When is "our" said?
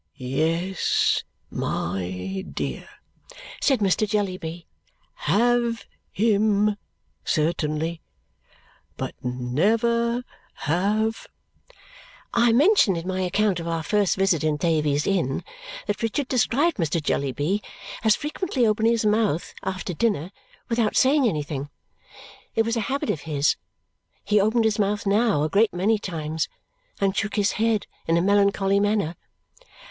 13.67-13.83